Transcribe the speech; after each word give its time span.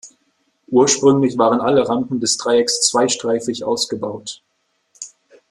Ursprünglich 0.71 1.37
waren 1.37 1.61
alle 1.61 1.87
Rampen 1.87 2.19
des 2.19 2.35
Dreiecks 2.37 2.81
zweistreifig 2.89 3.63
ausgebaut. 3.63 4.41